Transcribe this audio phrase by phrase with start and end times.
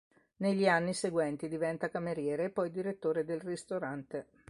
[0.37, 4.25] Negli anni seguenti diventa cameriere e poi direttore del ristorante.